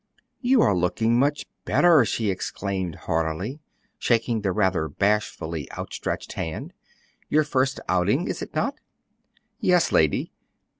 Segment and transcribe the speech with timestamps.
[0.39, 3.59] "You are looking much better," she exclaimed heartily,
[3.99, 6.73] shaking the rather bashfully outstretched hand;
[7.29, 8.79] "your first outing, is it not?"
[9.59, 10.31] "Yes, lady."